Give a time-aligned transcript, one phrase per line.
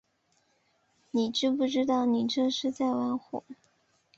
[1.11, 3.43] 你知不知道你这是在玩火